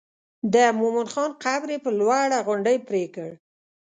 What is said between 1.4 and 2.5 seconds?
قبر یې پر لوړه